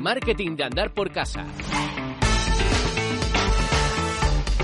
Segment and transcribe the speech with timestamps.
[0.00, 1.44] Marketing de andar por casa.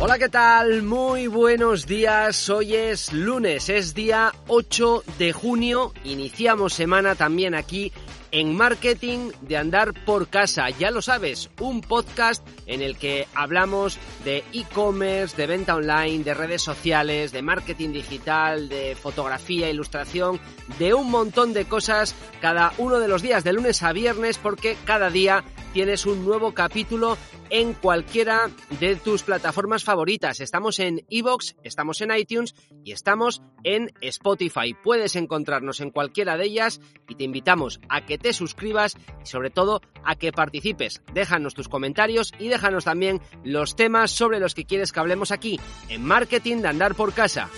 [0.01, 0.83] Hola, ¿qué tal?
[0.83, 2.49] Muy buenos días.
[2.49, 5.93] Hoy es lunes, es día 8 de junio.
[6.05, 7.93] Iniciamos semana también aquí
[8.31, 10.71] en Marketing de Andar por Casa.
[10.71, 16.35] Ya lo sabes, un podcast en el que hablamos de e-commerce, de venta online, de
[16.35, 20.41] redes sociales, de marketing digital, de fotografía, ilustración,
[20.79, 24.77] de un montón de cosas cada uno de los días, de lunes a viernes, porque
[24.85, 25.45] cada día
[25.77, 27.19] tienes un nuevo capítulo
[27.51, 28.49] en cualquiera
[28.81, 30.41] de tus plataformas favoritas.
[30.41, 34.75] Estamos en iVoox, estamos en iTunes y estamos en Spotify.
[34.83, 39.51] Puedes encontrarnos en cualquiera de ellas y te invitamos a que te suscribas y sobre
[39.51, 41.03] todo a que participes.
[41.13, 45.61] Déjanos tus comentarios y déjanos también los temas sobre los que quieres que hablemos aquí
[45.91, 47.51] en Marketing de Andar por Casa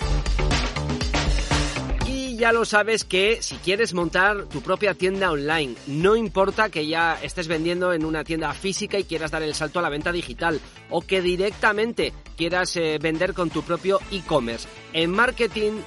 [2.39, 7.19] ya lo sabes que si quieres montar tu propia tienda online, no importa que ya
[7.21, 10.61] estés vendiendo en una tienda física y quieras dar el salto a la venta digital
[10.89, 14.69] o que directamente quieras eh, vender con tu propio e-commerce.
[14.93, 15.81] En marketing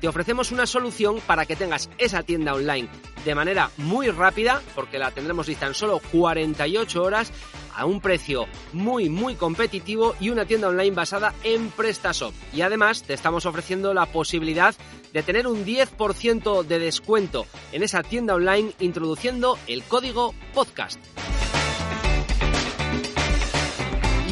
[0.00, 2.88] te ofrecemos una solución para que tengas esa tienda online
[3.24, 7.32] de manera muy rápida, porque la tendremos lista en solo 48 horas,
[7.74, 12.34] a un precio muy muy competitivo y una tienda online basada en PrestaShop.
[12.52, 14.74] Y además te estamos ofreciendo la posibilidad
[15.12, 20.98] de tener un 10% de descuento en esa tienda online introduciendo el código podcast.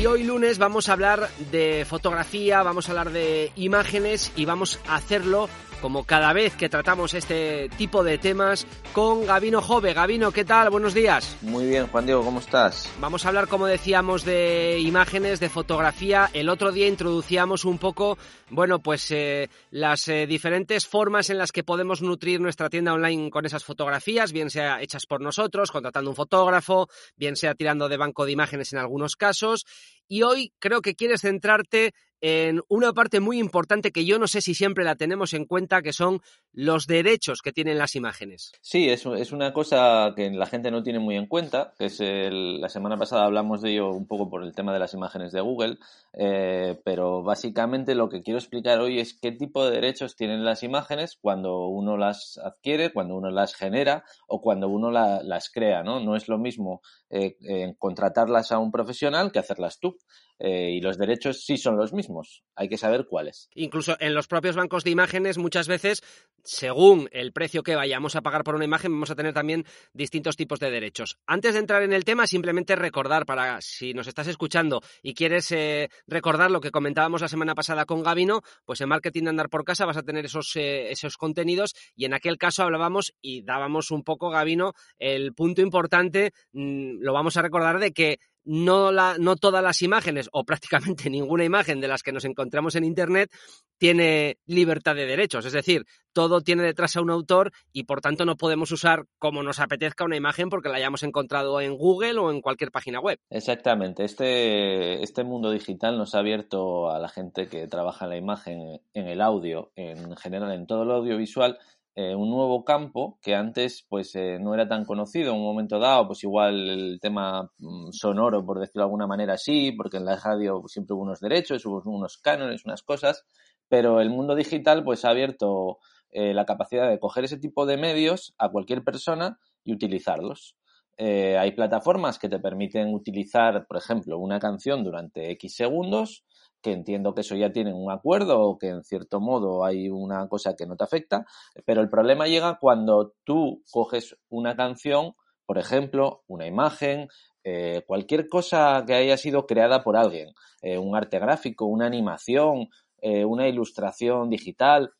[0.00, 4.80] Y hoy lunes vamos a hablar de fotografía, vamos a hablar de imágenes y vamos
[4.88, 9.94] a hacerlo como cada vez que tratamos este tipo de temas, con Gabino Jove.
[9.94, 10.70] Gabino, ¿qué tal?
[10.70, 11.36] Buenos días.
[11.42, 12.92] Muy bien, Juan Diego, ¿cómo estás?
[13.00, 16.30] Vamos a hablar, como decíamos, de imágenes, de fotografía.
[16.32, 18.18] El otro día introducíamos un poco,
[18.50, 23.30] bueno, pues eh, las eh, diferentes formas en las que podemos nutrir nuestra tienda online
[23.30, 27.96] con esas fotografías, bien sea hechas por nosotros, contratando un fotógrafo, bien sea tirando de
[27.96, 29.64] banco de imágenes en algunos casos.
[30.08, 34.40] Y hoy creo que quieres centrarte en una parte muy importante que yo no sé
[34.40, 36.20] si siempre la tenemos en cuenta, que son
[36.52, 38.52] los derechos que tienen las imágenes.
[38.60, 42.00] Sí, es, es una cosa que la gente no tiene muy en cuenta, que es
[42.00, 45.40] la semana pasada hablamos de ello un poco por el tema de las imágenes de
[45.40, 45.78] Google,
[46.12, 50.62] eh, pero básicamente lo que quiero explicar hoy es qué tipo de derechos tienen las
[50.62, 56.00] imágenes cuando uno las adquiere, cuando uno las genera o cuando uno las crea, ¿no?
[56.00, 59.98] No es lo mismo eh, contratarlas a un profesional que hacerlas tú.
[60.42, 62.44] Eh, y los derechos sí son los mismos.
[62.56, 63.50] Hay que saber cuáles.
[63.54, 66.02] Incluso en los propios bancos de imágenes, muchas veces,
[66.44, 70.36] según el precio que vayamos a pagar por una imagen, vamos a tener también distintos
[70.36, 71.18] tipos de derechos.
[71.26, 75.52] Antes de entrar en el tema, simplemente recordar para si nos estás escuchando y quieres
[75.52, 79.50] eh, recordar lo que comentábamos la semana pasada con Gavino, pues en Marketing de Andar
[79.50, 83.42] por Casa vas a tener esos, eh, esos contenidos y en aquel caso hablábamos y
[83.42, 88.90] dábamos un poco, Gavino, el punto importante, mm, lo vamos a recordar de que no,
[88.90, 92.84] la, no todas las imágenes o prácticamente ninguna imagen de las que nos encontramos en
[92.84, 93.30] Internet
[93.78, 95.46] tiene libertad de derechos.
[95.46, 99.42] Es decir, todo tiene detrás a un autor y por tanto no podemos usar como
[99.42, 103.18] nos apetezca una imagen porque la hayamos encontrado en Google o en cualquier página web.
[103.30, 104.04] Exactamente.
[104.04, 108.80] Este, este mundo digital nos ha abierto a la gente que trabaja en la imagen,
[108.92, 111.58] en el audio, en general en todo lo audiovisual,
[111.96, 115.80] eh, un nuevo campo que antes pues eh, no era tan conocido en un momento
[115.80, 120.04] dado, pues igual el tema mm, sonoro, por decirlo de alguna manera, sí, porque en
[120.04, 123.24] la radio siempre hubo unos derechos, hubo unos cánones, unas cosas,
[123.68, 125.78] pero el mundo digital pues ha abierto
[126.12, 130.56] eh, la capacidad de coger ese tipo de medios a cualquier persona y utilizarlos.
[130.96, 136.24] hay plataformas que te permiten utilizar, por ejemplo, una canción durante X segundos,
[136.62, 140.28] que entiendo que eso ya tienen un acuerdo o que en cierto modo hay una
[140.28, 141.26] cosa que no te afecta,
[141.64, 145.14] pero el problema llega cuando tú coges una canción,
[145.46, 147.08] por ejemplo, una imagen,
[147.44, 152.68] eh, cualquier cosa que haya sido creada por alguien, eh, un arte gráfico, una animación,
[153.00, 154.92] eh, una ilustración digital,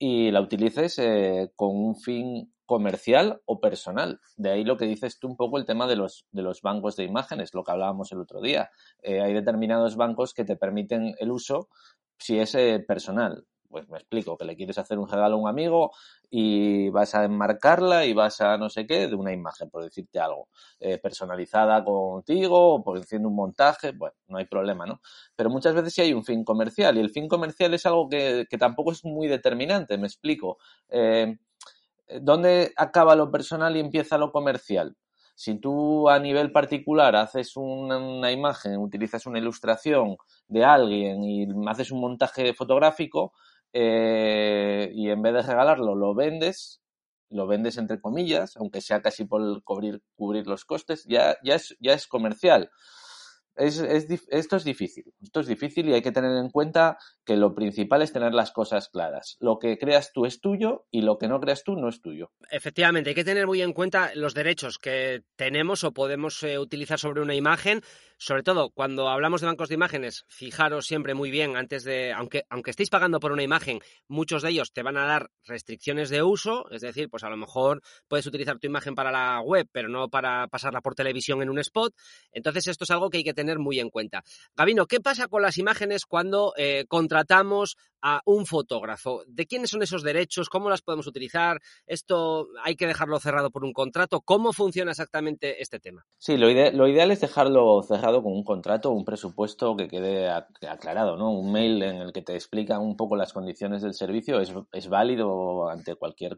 [0.00, 1.00] y la utilices
[1.54, 4.20] con un fin comercial o personal.
[4.36, 6.94] De ahí lo que dices tú un poco el tema de los, de los bancos
[6.94, 8.70] de imágenes, lo que hablábamos el otro día.
[9.02, 11.68] Eh, hay determinados bancos que te permiten el uso
[12.16, 13.44] si es eh, personal.
[13.70, 15.92] Pues me explico, que le quieres hacer un regalo a un amigo
[16.28, 20.18] y vas a enmarcarla y vas a no sé qué de una imagen, por decirte
[20.18, 20.48] algo,
[20.80, 25.00] eh, personalizada contigo o por haciendo un montaje, bueno, no hay problema, ¿no?
[25.36, 28.46] Pero muchas veces sí hay un fin comercial y el fin comercial es algo que,
[28.50, 30.58] que tampoco es muy determinante, me explico.
[32.20, 34.96] ¿dónde acaba lo personal y empieza lo comercial?
[35.34, 40.16] Si tú a nivel particular haces una, imagen, utilizas una ilustración
[40.48, 43.32] de alguien y haces un montaje fotográfico
[43.72, 46.80] eh, y en vez de regalarlo lo vendes,
[47.28, 51.76] lo vendes entre comillas, aunque sea casi por cubrir, cubrir los costes, ya, ya, es,
[51.80, 52.70] ya es comercial
[53.60, 53.78] es,
[54.28, 55.04] esto es difícil.
[55.22, 58.52] Esto es difícil y hay que tener en cuenta que lo principal es tener las
[58.52, 59.36] cosas claras.
[59.40, 62.32] Lo que creas tú es tuyo y lo que no creas tú no es tuyo.
[62.50, 66.98] Efectivamente, hay que tener muy en cuenta los derechos que tenemos o podemos eh, utilizar
[66.98, 67.82] sobre una imagen.
[68.22, 72.44] Sobre todo, cuando hablamos de bancos de imágenes, fijaros siempre muy bien antes de, aunque,
[72.50, 76.22] aunque estéis pagando por una imagen, muchos de ellos te van a dar restricciones de
[76.22, 79.88] uso, es decir, pues a lo mejor puedes utilizar tu imagen para la web, pero
[79.88, 81.94] no para pasarla por televisión en un spot.
[82.30, 84.22] Entonces, esto es algo que hay que tener muy en cuenta.
[84.54, 89.22] Gabino, ¿qué pasa con las imágenes cuando eh, contratamos a un fotógrafo?
[89.28, 90.50] ¿De quiénes son esos derechos?
[90.50, 91.58] ¿Cómo las podemos utilizar?
[91.86, 94.20] ¿Esto hay que dejarlo cerrado por un contrato?
[94.20, 96.04] ¿Cómo funciona exactamente este tema?
[96.18, 101.16] Sí, lo, lo ideal es dejarlo cerrado con un contrato, un presupuesto que quede aclarado,
[101.16, 101.30] ¿no?
[101.30, 105.68] Un mail en el que te explica un poco las condiciones del servicio es, válido
[105.68, 106.36] ante cualquier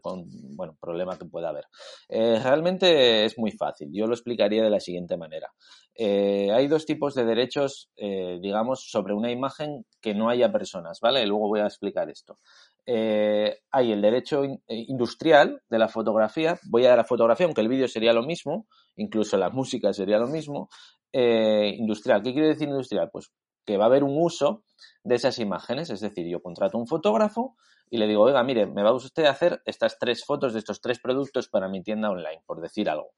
[0.55, 1.65] bueno, problema que pueda haber.
[2.07, 3.89] Eh, realmente es muy fácil.
[3.91, 5.51] Yo lo explicaría de la siguiente manera.
[5.95, 10.99] Eh, hay dos tipos de derechos, eh, digamos, sobre una imagen que no haya personas,
[11.01, 11.25] ¿vale?
[11.25, 12.35] Luego voy a explicar esto.
[12.85, 16.59] Hay el derecho industrial de la fotografía.
[16.69, 20.17] Voy a dar la fotografía, aunque el vídeo sería lo mismo, incluso la música sería
[20.17, 20.69] lo mismo.
[21.13, 22.21] Industrial.
[22.23, 23.09] ¿Qué quiere decir industrial?
[23.11, 23.31] Pues
[23.65, 24.63] que va a haber un uso
[25.03, 25.89] de esas imágenes.
[25.89, 27.55] Es decir, yo contrato un fotógrafo
[27.89, 30.81] y le digo, oiga, mire, me va usted a hacer estas tres fotos de estos
[30.81, 33.11] tres productos para mi tienda online, por decir algo.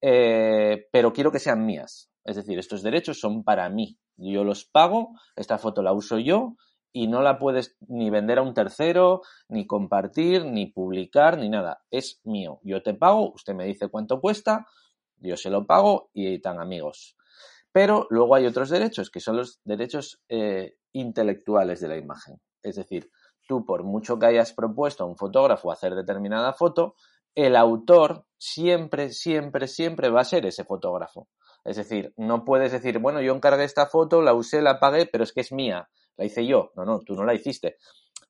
[0.00, 2.10] pero quiero que sean mías.
[2.24, 3.98] Es decir, estos derechos son para mí.
[4.16, 6.56] Yo los pago, esta foto la uso yo
[6.92, 11.82] y no la puedes ni vender a un tercero, ni compartir, ni publicar, ni nada.
[11.90, 12.58] Es mío.
[12.62, 14.66] Yo te pago, usted me dice cuánto cuesta,
[15.18, 17.15] yo se lo pago y tan amigos.
[17.76, 22.40] Pero luego hay otros derechos, que son los derechos eh, intelectuales de la imagen.
[22.62, 23.10] Es decir,
[23.46, 26.94] tú por mucho que hayas propuesto a un fotógrafo hacer determinada foto,
[27.34, 31.28] el autor siempre, siempre, siempre va a ser ese fotógrafo.
[31.66, 35.24] Es decir, no puedes decir, bueno, yo encargué esta foto, la usé, la pagué, pero
[35.24, 36.72] es que es mía, la hice yo.
[36.76, 37.76] No, no, tú no la hiciste.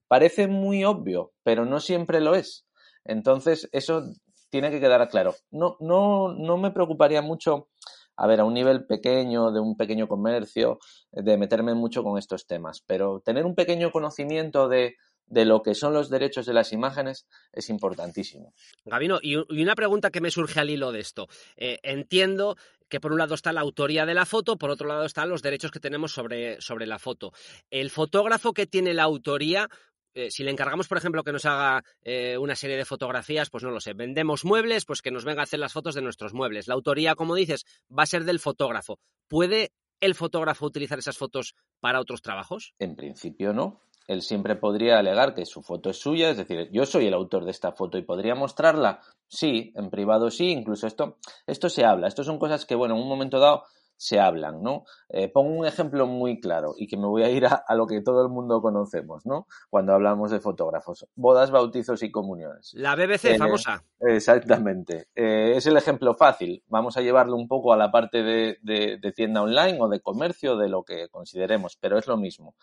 [0.08, 2.66] Parece muy obvio, pero no siempre lo es.
[3.04, 4.02] Entonces, eso
[4.50, 5.34] tiene que quedar claro.
[5.50, 7.68] No, no, no me preocuparía mucho,
[8.16, 10.78] a ver, a un nivel pequeño, de un pequeño comercio,
[11.12, 14.96] de meterme mucho con estos temas, pero tener un pequeño conocimiento de,
[15.26, 18.54] de lo que son los derechos de las imágenes es importantísimo.
[18.84, 21.28] Gabino, y una pregunta que me surge al hilo de esto.
[21.56, 22.56] Eh, entiendo
[22.88, 25.42] que por un lado está la autoría de la foto, por otro lado están los
[25.42, 27.32] derechos que tenemos sobre, sobre la foto.
[27.70, 29.68] El fotógrafo que tiene la autoría,
[30.16, 33.62] eh, si le encargamos, por ejemplo, que nos haga eh, una serie de fotografías, pues
[33.62, 36.32] no lo sé, vendemos muebles, pues que nos venga a hacer las fotos de nuestros
[36.32, 36.68] muebles.
[36.68, 37.66] La autoría, como dices,
[37.96, 38.98] va a ser del fotógrafo.
[39.28, 42.72] ¿Puede el fotógrafo utilizar esas fotos para otros trabajos?
[42.78, 46.86] En principio no él siempre podría alegar que su foto es suya, es decir, yo
[46.86, 49.00] soy el autor de esta foto y podría mostrarla.
[49.28, 52.06] Sí, en privado sí, incluso esto, esto se habla.
[52.06, 53.64] Esto son cosas que, bueno, en un momento dado
[53.96, 54.84] se hablan, ¿no?
[55.08, 58.02] Eh, pongo un ejemplo muy claro y que me voy a ir a, lo que
[58.02, 59.46] todo el mundo conocemos, ¿no?
[59.70, 61.06] Cuando hablamos de fotógrafos.
[61.14, 62.72] Bodas, bautizos y comuniones.
[62.74, 63.82] La BBC eh, famosa.
[64.00, 65.08] Exactamente.
[65.14, 66.62] Eh, es el ejemplo fácil.
[66.68, 70.56] Vamos a llevarlo un poco a la parte de, de tienda online o de comercio,
[70.56, 72.54] de lo que consideremos, pero es lo mismo.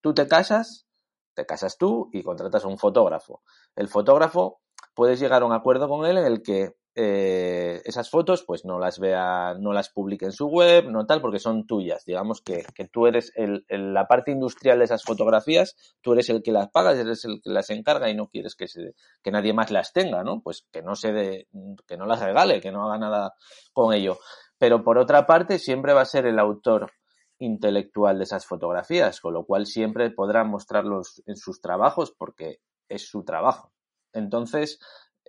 [0.00, 0.86] Tú te casas,
[1.34, 3.42] te casas tú y contratas a un fotógrafo.
[3.76, 4.60] El fotógrafo
[4.94, 8.78] puedes llegar a un acuerdo con él en el que eh, esas fotos pues no
[8.78, 12.04] las vea, no las publique en su web, no tal, porque son tuyas.
[12.04, 16.52] Digamos que, tú eres el, la parte industrial de esas fotografías, tú eres el que
[16.52, 19.70] las pagas, eres el que las encarga y no quieres que, se, que nadie más
[19.70, 20.40] las tenga, ¿no?
[20.42, 21.48] Pues que no se de,
[21.86, 23.34] que no las regale, que no haga nada
[23.72, 24.18] con ello.
[24.58, 26.92] Pero por otra parte, siempre va a ser el autor
[27.38, 33.08] intelectual de esas fotografías, con lo cual siempre podrán mostrarlos en sus trabajos porque es
[33.08, 33.72] su trabajo.
[34.12, 34.78] Entonces,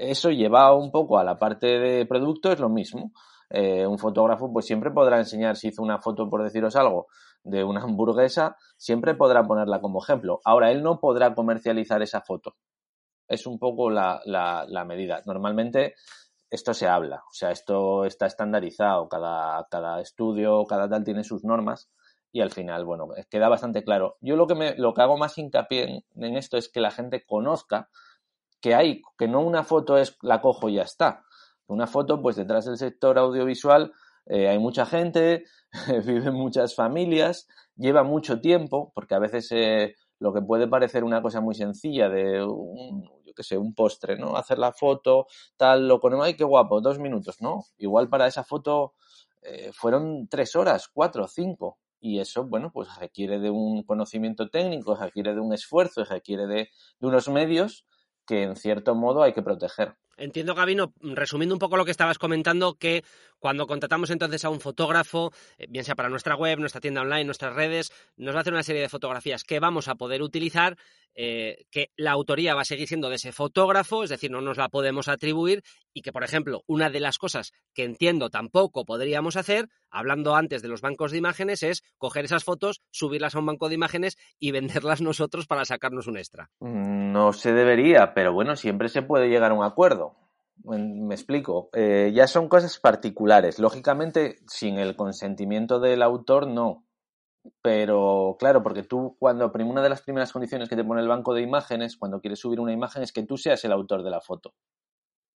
[0.10, 3.12] eso lleva un poco a la parte de producto, es lo mismo.
[3.50, 7.08] Eh, un fotógrafo pues siempre podrá enseñar, si hizo una foto, por deciros algo,
[7.43, 10.39] de una hamburguesa, siempre podrá ponerla como ejemplo.
[10.46, 12.55] Ahora, él no podrá comercializar esa foto.
[13.27, 15.22] Es un poco la, la, la medida.
[15.25, 15.96] Normalmente
[16.50, 21.46] esto se habla, o sea, esto está estandarizado, cada, cada estudio, cada tal tiene sus
[21.46, 21.89] normas
[22.34, 24.17] y al final, bueno, queda bastante claro.
[24.20, 27.25] Yo lo que, me, lo que hago más hincapié en, esto es que la gente
[27.25, 27.89] conozca
[28.61, 31.23] que hay, que no una foto es la cojo y ya está.
[31.67, 33.93] Una foto, pues detrás del sector audiovisual
[34.25, 35.45] eh, hay mucha gente,
[36.05, 41.21] viven muchas familias, lleva mucho tiempo, porque a veces eh, lo que puede parecer una
[41.21, 44.35] cosa muy sencilla de un, yo qué sé, un postre, ¿no?
[44.35, 45.27] Hacer la foto,
[45.57, 47.65] tal, lo ponemos, ay, qué guapo, dos minutos, ¿no?
[47.77, 48.93] Igual para esa foto
[49.41, 54.95] eh, fueron tres horas, cuatro, cinco y eso, bueno, pues requiere de un conocimiento técnico,
[54.95, 57.85] requiere de un esfuerzo, requiere de, de unos medios
[58.31, 59.93] que en cierto modo hay que proteger.
[60.15, 63.03] entiendo, Gabino, resumiendo un poco lo que estabas comentando, que
[63.39, 67.25] cuando contratamos entonces a un fotógrafo, eh, bien sea para nuestra web, nuestra tienda online,
[67.25, 70.77] nuestras redes, nos va a hacer una serie de fotografías que vamos a poder utilizar,
[71.15, 74.57] eh, que la autoría va a seguir siendo de ese fotógrafo, es decir, no nos
[74.57, 75.63] la podemos atribuir
[75.93, 80.61] y que, por ejemplo, una de las cosas que entiendo tampoco podríamos hacer, hablando antes
[80.61, 84.17] de los bancos de imágenes, es coger esas fotos, subirlas a un banco de imágenes
[84.39, 86.49] y venderlas nosotros para sacarnos un extra.
[86.59, 90.15] No se debería, pero bueno, siempre se puede llegar a un acuerdo.
[90.63, 91.69] Me explico.
[91.73, 93.57] Eh, ya son cosas particulares.
[93.57, 96.85] Lógicamente, sin el consentimiento del autor, no.
[97.62, 101.33] Pero claro, porque tú cuando una de las primeras condiciones que te pone el banco
[101.33, 104.21] de imágenes cuando quieres subir una imagen es que tú seas el autor de la
[104.21, 104.53] foto.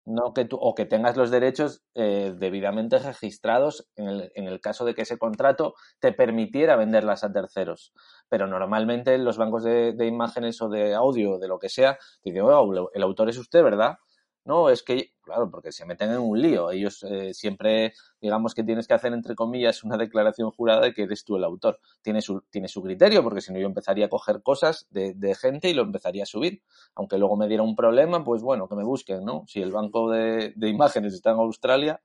[0.05, 4.59] No que tú, o que tengas los derechos eh, debidamente registrados en el, en el,
[4.59, 7.93] caso de que ese contrato te permitiera venderlas a terceros.
[8.27, 12.43] Pero normalmente los bancos de, imágenes o de audio, de lo que sea, te dicen,
[12.43, 13.97] oh, el autor es usted, ¿verdad?
[14.45, 16.69] No, es que, claro, porque se meten en un lío.
[16.69, 21.03] Ellos eh, siempre, digamos que tienes que hacer, entre comillas, una declaración jurada de que
[21.03, 21.79] eres tú el autor.
[22.01, 25.69] Tiene su, tiene su criterio, porque si no yo empezaría a coger cosas de, gente
[25.69, 26.61] y lo empezaría a subir.
[26.95, 29.45] Aunque luego me diera un problema, pues bueno, que me busquen, ¿no?
[29.47, 32.01] Si el banco de imágenes está en Australia,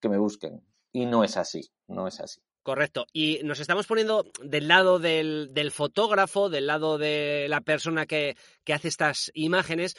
[0.00, 0.62] que me busquen.
[0.92, 2.42] Y no es así, no es así.
[2.62, 3.06] Correcto.
[3.14, 8.36] Y nos estamos poniendo del lado del, del fotógrafo, del lado de la persona que,
[8.64, 9.94] que, hace estas imágenes.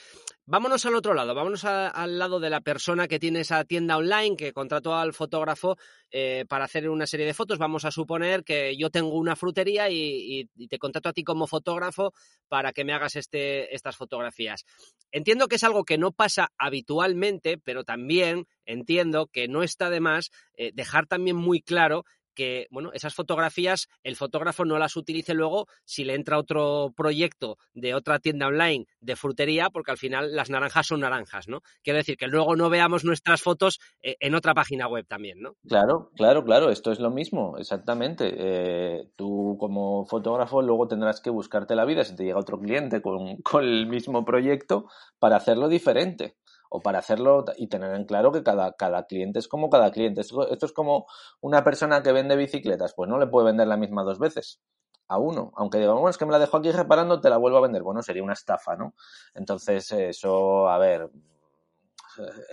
[0.46, 4.36] Vámonos al otro lado, vámonos al lado de la persona que tiene esa tienda online,
[4.36, 5.78] que contrató al fotógrafo
[6.12, 7.58] eh, para hacer una serie de fotos.
[7.58, 11.24] Vamos a suponer que yo tengo una frutería y, y, y, te contrato a ti
[11.24, 12.14] como fotógrafo
[12.48, 14.66] para que me hagas este, estas fotografías.
[15.12, 20.00] Entiendo que es algo que no pasa habitualmente, pero también entiendo que no está de
[20.00, 22.04] más eh, dejar también muy claro
[22.34, 27.58] que, bueno, esas fotografías el fotógrafo no las utilice luego si le entra otro proyecto
[27.74, 31.62] de otra tienda online de frutería, porque al final las naranjas son naranjas, ¿no?
[31.84, 35.56] Quiero decir que luego no veamos nuestras fotos eh, en otra página web también, ¿no?
[35.68, 38.34] Claro, claro, claro, esto es lo mismo, exactamente.
[38.38, 43.02] Eh, tú como fotógrafo luego tendrás que buscarte la vida si te llega otro cliente
[43.02, 44.88] con, con el mismo proyecto
[45.20, 46.36] para hacerlo diferente
[46.74, 50.22] o para hacerlo y tener en claro que cada, cada cliente es como cada cliente.
[50.22, 51.06] Esto, es como
[51.42, 54.62] una persona que vende bicicletas, pues no le puede vender la misma dos veces
[55.10, 55.52] a uno.
[55.58, 57.84] Aunque diga, bueno, es que me la dejo aquí reparando, te la vuelvo a vender.
[57.84, 58.94] Bueno, sería una estafa, ¿no?
[59.34, 61.12] Entonces, eso, a ver,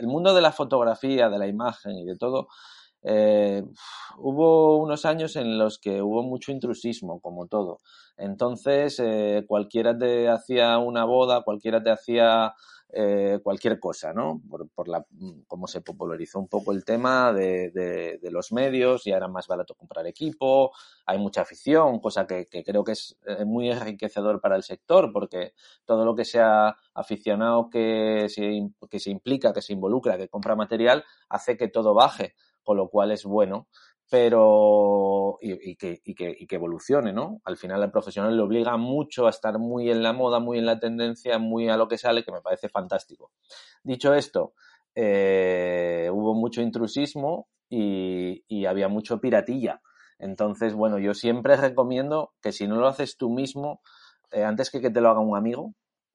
[0.00, 2.48] el mundo de la fotografía, de la imagen y de todo,
[3.02, 3.62] eh,
[4.16, 7.78] hubo unos años en los que hubo mucho intrusismo, como todo.
[8.16, 12.54] Entonces, eh, cualquiera te hacía una boda, cualquiera te hacía
[12.90, 14.40] eh, cualquier cosa, ¿no?
[14.48, 15.04] Por, por la,
[15.46, 19.46] cómo se popularizó un poco el tema de, de, de, los medios, ya era más
[19.46, 20.72] barato comprar equipo,
[21.04, 25.12] hay mucha afición, cosa que, que creo que es eh, muy enriquecedor para el sector,
[25.12, 25.52] porque
[25.84, 30.56] todo lo que sea aficionado que se, que se implica, que se involucra, que compra
[30.56, 33.66] material, hace que todo baje, con lo cual es bueno
[34.10, 37.40] pero y, que, y, que, y, que, evolucione, ¿no?
[37.44, 40.66] Al final el profesional le obliga mucho a estar muy en la moda, muy en
[40.66, 43.32] la tendencia, muy a lo que sale, que me parece fantástico.
[43.82, 44.54] Dicho esto,
[44.94, 49.80] eh, hubo mucho intrusismo y, había mucho piratilla.
[50.18, 53.82] Entonces, bueno, yo siempre recomiendo que si no lo haces tú mismo,
[54.32, 55.74] eh, antes que que te lo haga un amigo,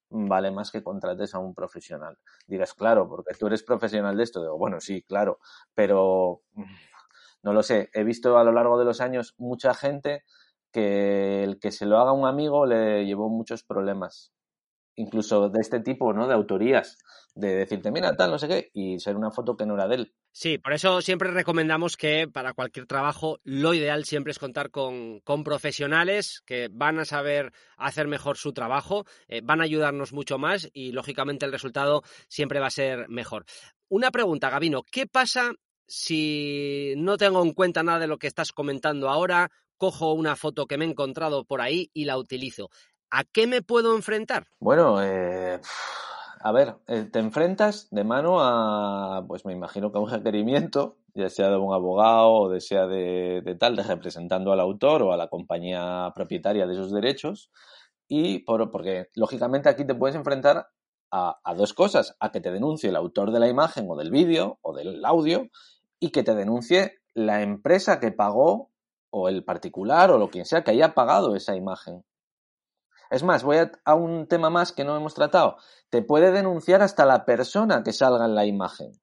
[0.09, 2.17] vale más que contrates a un profesional.
[2.47, 4.41] Digas, claro, porque tú eres profesional de esto.
[4.41, 5.39] Digo, bueno, sí, claro,
[5.73, 6.41] pero
[7.43, 10.23] no lo sé, he visto a lo largo de los años mucha gente
[10.71, 14.33] que el que se lo haga un amigo le llevó muchos problemas,
[14.95, 16.27] incluso de este tipo, ¿no?
[16.27, 16.97] De autorías,
[17.35, 19.95] de decirte, mira, tal, no sé qué, y ser una foto que no era de
[19.95, 20.13] él.
[20.31, 25.19] Sí, por eso siempre recomendamos que para cualquier trabajo lo ideal siempre es contar con,
[25.19, 30.39] con profesionales que van a saber hacer mejor su trabajo, eh, van a ayudarnos mucho
[30.39, 33.45] más y lógicamente el resultado siempre va a ser mejor.
[33.89, 35.51] Una pregunta, Gabino, ¿qué pasa
[35.88, 40.66] si no tengo en cuenta nada de lo que estás comentando ahora, cojo una foto
[40.66, 42.70] que me he encontrado por ahí y la utilizo.
[43.10, 44.48] ¿A qué me puedo enfrentar?
[44.60, 45.60] Bueno, eh,
[46.40, 50.98] a ver, eh, te enfrentas de mano a, pues me imagino que a un requerimiento,
[51.13, 55.13] ya sea de un abogado o de sea de, tal, de representando al autor o
[55.13, 57.52] a la compañía propietaria de esos derechos,
[58.08, 60.68] y por, porque lógicamente aquí te puedes enfrentar
[61.15, 64.58] a, dos cosas, a que te denuncie el autor de la imagen o del vídeo
[64.63, 65.48] o del audio
[66.00, 68.72] y que te denuncie la empresa que pagó
[69.12, 72.03] o el particular o lo quien sea que haya pagado esa imagen.
[73.12, 75.58] Es más, voy a, a, un tema más que no hemos tratado.
[75.91, 78.93] Te puede denunciar hasta la persona que salga en la imagen,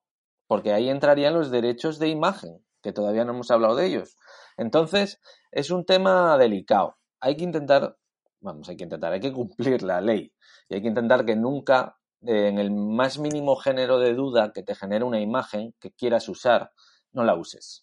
[0.49, 4.17] porque ahí entrarían los derechos de imagen, que todavía no hemos hablado de ellos.
[4.57, 5.21] Entonces,
[5.53, 6.97] es un tema delicado.
[7.21, 7.97] Hay que intentar,
[8.41, 10.35] vamos, hay que intentar, hay que cumplir la ley
[10.69, 14.75] y hay que intentar que nunca en el más mínimo género de duda que te
[14.75, 16.73] genere una imagen que quieras usar,
[17.13, 17.83] no la uses.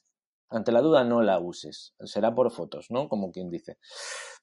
[0.50, 1.94] Ante la duda, no la uses.
[2.06, 3.10] Será por fotos, ¿no?
[3.10, 3.77] Como quien dice.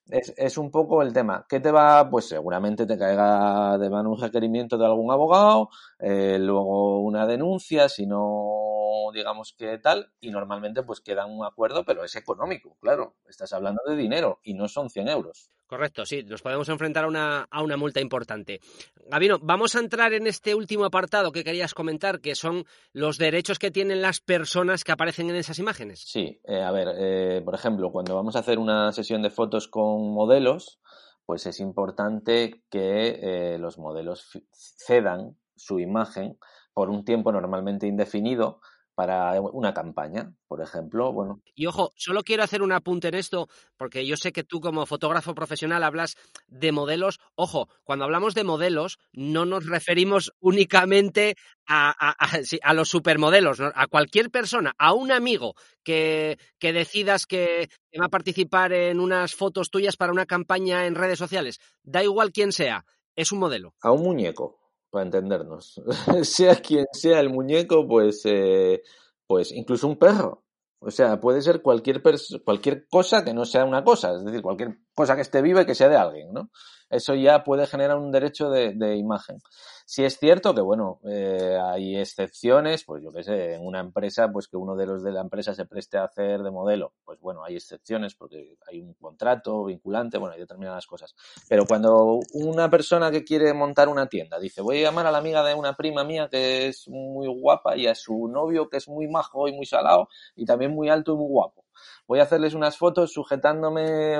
[0.07, 1.47] Es, un poco el tema.
[1.49, 2.07] ¿Qué te va?
[2.09, 7.89] Pues seguramente te caiga de mano un requerimiento de algún abogado, eh, luego una denuncia,
[7.89, 8.74] si no,
[9.13, 13.15] digamos que tal, y normalmente pues queda un acuerdo, pero es económico, claro.
[13.27, 15.49] Estás hablando de dinero y no son 100 euros.
[15.67, 18.59] Correcto, sí, nos podemos enfrentar a una, a una multa importante.
[19.07, 23.57] Gabino, vamos a entrar en este último apartado que querías comentar, que son los derechos
[23.57, 26.01] que tienen las personas que aparecen en esas imágenes.
[26.05, 29.67] Sí, eh, a ver, eh, por ejemplo, cuando vamos a hacer una sesión de fotos
[29.67, 30.79] con modelos,
[31.25, 36.37] pues es importante que eh, los modelos cedan su imagen
[36.73, 38.59] por un tiempo normalmente indefinido
[38.95, 41.41] para una campaña, por ejemplo, bueno.
[41.53, 44.85] Y ojo, solo quiero hacer un apunte en esto, porque yo sé que tú como
[44.85, 46.15] fotógrafo profesional hablas
[46.47, 47.19] de modelos.
[47.35, 51.35] Ojo, cuando hablamos de modelos, no nos referimos únicamente
[51.67, 58.05] a, a, los supermodelos, a cualquier persona, a un amigo que, que decidas que va
[58.05, 61.59] a participar en unas fotos tuyas para una campaña en redes sociales.
[61.83, 62.85] Da igual quién sea,
[63.15, 63.73] es un modelo.
[63.81, 64.64] A un muñeco
[64.95, 65.81] para entendernos.
[66.23, 68.81] sea quien sea el muñeco, pues, eh,
[69.27, 70.45] pues incluso un perro.
[70.79, 72.01] O sea, puede ser cualquier,
[72.45, 75.65] cualquier cosa que no sea una cosa, es decir, cualquier cosa que esté viva y
[75.65, 76.49] que sea de alguien, ¿no?
[76.95, 79.39] Eso ya puede generar un derecho de, imagen.
[79.85, 84.31] Si es cierto que, bueno, eh, hay excepciones, pues yo qué sé, en una empresa,
[84.31, 87.19] pues que uno de los de la empresa se preste a hacer de modelo, pues
[87.19, 91.13] bueno, hay excepciones porque hay un contrato vinculante, bueno, hay determinadas cosas.
[91.47, 95.19] Pero cuando una persona que quiere montar una tienda dice, voy a llamar a la
[95.19, 98.87] amiga de una prima mía que es muy guapa y a su novio que es
[98.87, 101.64] muy majo y muy salado y también muy alto y muy guapo
[102.07, 104.15] voy a hacerles unas fotos sujetándome,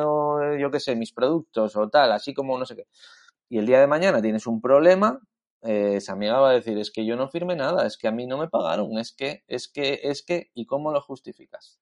[0.60, 2.88] yo qué sé, mis productos o tal, así como no sé qué.
[3.50, 5.20] Y el día de mañana tienes un problema,
[5.62, 8.12] eh, esa amiga va a decir, es que yo no firmé nada, es que a
[8.12, 11.80] mí no me pagaron, es que, es que, es que, ¿y cómo lo justificas?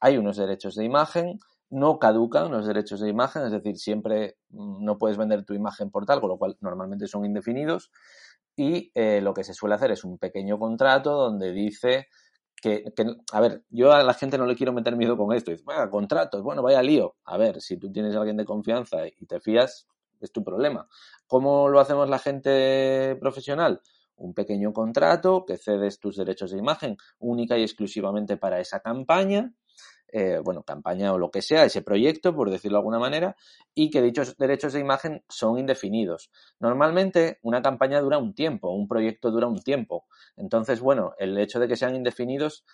[0.00, 1.38] Hay unos derechos de imagen,
[1.70, 5.90] no caducan los derechos de imagen, es decir, siempre mm, no puedes vender tu imagen
[5.90, 7.90] por tal, con lo cual normalmente son indefinidos.
[8.56, 12.08] Y eh, lo que se suele hacer es un pequeño contrato donde dice
[12.62, 12.84] que,
[13.32, 15.50] a ver, yo a la gente no le quiero meter miedo con esto.
[15.50, 17.16] Dice, vaya, contratos, bueno, vaya lío.
[17.24, 19.88] A ver, si tú tienes a alguien de confianza y te fías,
[20.20, 20.88] es tu problema.
[21.26, 23.82] ¿Cómo lo hacemos la gente profesional?
[24.14, 29.52] Un pequeño contrato que cedes tus derechos de imagen única y exclusivamente para esa campaña
[30.12, 33.34] eh, bueno, campaña o lo que sea, ese proyecto, por decirlo de alguna manera,
[33.74, 36.30] y que dichos derechos de imagen son indefinidos.
[36.60, 40.04] Normalmente una campaña dura un tiempo, un proyecto dura un tiempo.
[40.36, 42.64] Entonces, bueno, el hecho de que sean indefinidos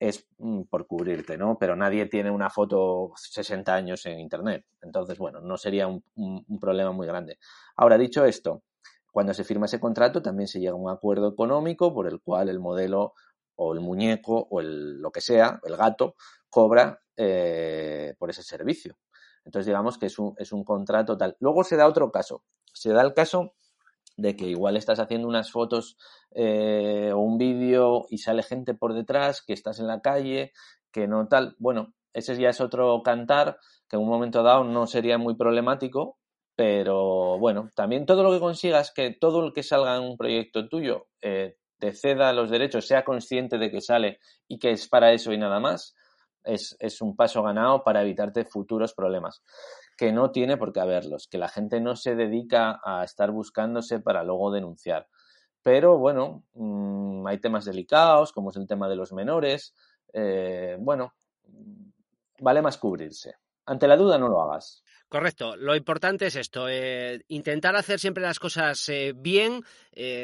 [0.00, 1.56] es mm, por cubrirte, ¿no?
[1.56, 4.66] Pero nadie tiene una foto 60 años en Internet.
[4.82, 7.38] Entonces, bueno, no sería un, un problema muy grande.
[7.76, 8.64] Ahora, dicho esto,
[9.12, 12.48] cuando se firma ese contrato también se llega a un acuerdo económico por el cual
[12.48, 13.12] el modelo
[13.54, 16.16] o el muñeco o el, lo que sea, el gato,
[16.52, 18.98] cobra eh, por ese servicio.
[19.44, 21.36] Entonces digamos que es un, es un contrato tal.
[21.40, 22.44] Luego se da otro caso.
[22.74, 23.54] Se da el caso
[24.16, 25.96] de que igual estás haciendo unas fotos
[26.34, 30.52] eh, o un vídeo y sale gente por detrás, que estás en la calle,
[30.92, 31.56] que no tal.
[31.58, 36.18] Bueno, ese ya es otro cantar que en un momento dado no sería muy problemático,
[36.54, 40.68] pero bueno, también todo lo que consigas que todo el que salga en un proyecto
[40.68, 45.12] tuyo eh, te ceda los derechos, sea consciente de que sale y que es para
[45.12, 45.96] eso y nada más,
[46.44, 49.42] es, es un paso ganado para evitarte futuros problemas
[49.96, 54.00] que no tiene por qué haberlos, que la gente no se dedica a estar buscándose
[54.00, 55.08] para luego denunciar.
[55.62, 59.74] Pero bueno, mmm, hay temas delicados, como es el tema de los menores.
[60.12, 61.14] Eh, bueno,
[62.40, 63.36] vale más cubrirse.
[63.66, 64.82] Ante la duda no lo hagas.
[65.08, 65.56] Correcto.
[65.56, 69.62] Lo importante es esto, eh, intentar hacer siempre las cosas eh, bien,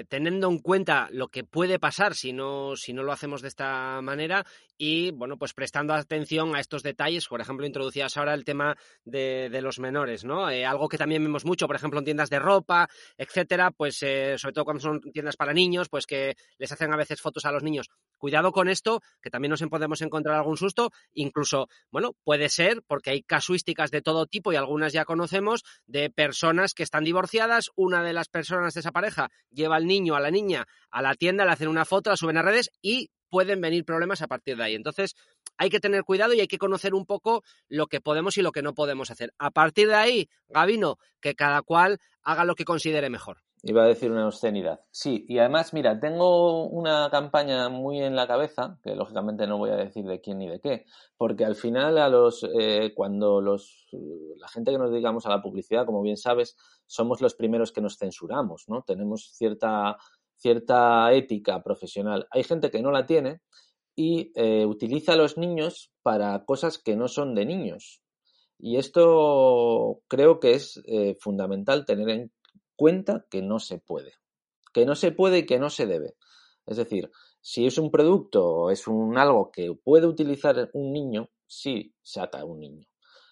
[0.08, 4.00] teniendo en cuenta lo que puede pasar si no, si no lo hacemos de esta
[4.02, 4.44] manera
[4.78, 7.26] y, bueno, pues prestando atención a estos detalles.
[7.26, 10.48] Por ejemplo, introducías ahora el tema de, de los menores, ¿no?
[10.48, 14.36] Eh, algo que también vemos mucho, por ejemplo, en tiendas de ropa, etcétera, pues eh,
[14.38, 17.52] sobre todo cuando son tiendas para niños, pues que les hacen a veces fotos a
[17.52, 17.90] los niños.
[18.16, 23.10] Cuidado con esto, que también nos podemos encontrar algún susto, incluso, bueno, puede ser, porque
[23.10, 28.02] hay casuísticas de todo tipo y algunas ya conocemos, de personas que están divorciadas, una
[28.02, 31.44] de las personas de esa pareja lleva al niño, a la niña, a la tienda,
[31.44, 34.64] le hacen una foto, la suben a redes y pueden venir problemas a partir de
[34.64, 34.74] ahí.
[34.74, 35.16] Entonces,
[35.56, 38.52] hay que tener cuidado y hay que conocer un poco lo que podemos y lo
[38.52, 39.32] que no podemos hacer.
[39.38, 43.38] A partir de ahí, Gabino, que cada cual haga lo que considere mejor.
[43.64, 44.80] Iba a decir una obscenidad.
[44.92, 49.70] Sí, y además, mira, tengo una campaña muy en la cabeza, que lógicamente no voy
[49.70, 50.84] a decir de quién ni de qué,
[51.16, 53.88] porque al final a los eh, cuando los
[54.36, 57.80] la gente que nos dedicamos a la publicidad, como bien sabes, somos los primeros que
[57.80, 58.82] nos censuramos, ¿no?
[58.82, 59.96] Tenemos cierta
[60.38, 62.26] cierta ética profesional.
[62.30, 63.40] Hay gente que no la tiene
[63.96, 68.00] y eh, utiliza a los niños para cosas que no son de niños.
[68.58, 72.32] Y esto creo que es eh, fundamental tener en
[72.76, 74.14] cuenta que no se puede.
[74.72, 76.14] Que no se puede y que no se debe.
[76.66, 81.30] Es decir, si es un producto o es un algo que puede utilizar un niño,
[81.46, 82.86] sí saca un niño.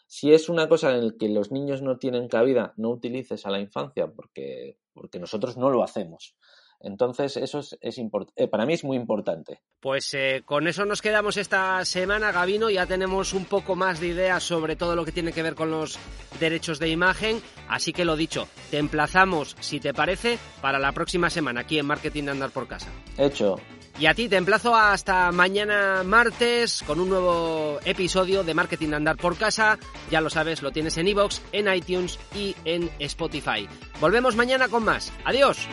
[0.07, 3.51] Si es una cosa en la que los niños no tienen cabida, no utilices a
[3.51, 6.37] la infancia porque, porque nosotros no lo hacemos.
[6.81, 9.61] Entonces, eso es, eh, para mí es muy importante.
[9.81, 12.71] Pues eh, con eso nos quedamos esta semana, Gabino.
[12.71, 15.71] Ya tenemos un poco más de ideas sobre todo lo que tiene que ver con
[15.71, 15.99] los
[16.41, 17.41] derechos de imagen.
[17.69, 21.87] Así que lo dicho, te emplazamos, si te parece, para la próxima semana aquí en
[21.87, 22.91] Marketing de Andar por Casa.
[23.17, 23.57] Hecho.
[23.99, 28.97] Y a ti te emplazo hasta mañana martes con un nuevo episodio de Marketing de
[28.97, 29.79] Andar por Casa.
[30.11, 33.67] Ya lo sabes, lo tienes en iVoox, en iTunes y en Spotify.
[34.01, 35.13] Volvemos mañana con más.
[35.25, 35.67] Adiós.